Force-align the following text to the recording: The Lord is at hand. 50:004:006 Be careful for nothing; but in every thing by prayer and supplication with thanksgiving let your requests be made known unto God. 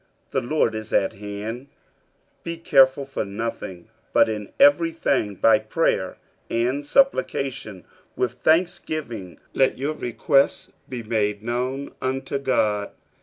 The 0.31 0.41
Lord 0.41 0.73
is 0.73 0.91
at 0.93 1.13
hand. 1.13 1.67
50:004:006 1.67 1.67
Be 2.45 2.57
careful 2.57 3.05
for 3.05 3.23
nothing; 3.23 3.87
but 4.11 4.27
in 4.29 4.51
every 4.59 4.89
thing 4.89 5.35
by 5.35 5.59
prayer 5.59 6.17
and 6.49 6.83
supplication 6.83 7.85
with 8.15 8.31
thanksgiving 8.39 9.39
let 9.53 9.77
your 9.77 9.93
requests 9.93 10.71
be 10.89 11.03
made 11.03 11.43
known 11.43 11.91
unto 12.01 12.39
God. 12.39 12.89